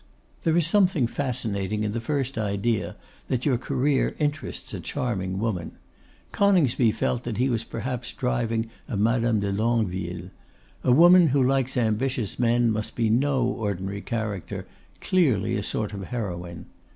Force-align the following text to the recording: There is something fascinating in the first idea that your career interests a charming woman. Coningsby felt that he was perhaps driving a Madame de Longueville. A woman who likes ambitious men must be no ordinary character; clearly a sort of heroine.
There 0.43 0.57
is 0.57 0.65
something 0.65 1.05
fascinating 1.05 1.83
in 1.83 1.91
the 1.91 2.01
first 2.01 2.35
idea 2.35 2.95
that 3.27 3.45
your 3.45 3.59
career 3.59 4.15
interests 4.17 4.73
a 4.73 4.79
charming 4.79 5.37
woman. 5.37 5.73
Coningsby 6.31 6.91
felt 6.93 7.23
that 7.23 7.37
he 7.37 7.51
was 7.51 7.63
perhaps 7.63 8.11
driving 8.11 8.71
a 8.87 8.97
Madame 8.97 9.41
de 9.41 9.51
Longueville. 9.51 10.31
A 10.83 10.91
woman 10.91 11.27
who 11.27 11.43
likes 11.43 11.77
ambitious 11.77 12.39
men 12.39 12.71
must 12.71 12.95
be 12.95 13.11
no 13.11 13.43
ordinary 13.43 14.01
character; 14.01 14.65
clearly 15.01 15.55
a 15.55 15.61
sort 15.61 15.93
of 15.93 16.05
heroine. 16.05 16.65